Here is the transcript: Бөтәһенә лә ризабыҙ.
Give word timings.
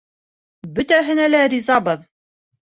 Бөтәһенә 0.79 1.29
лә 1.35 1.45
ризабыҙ. 1.55 2.11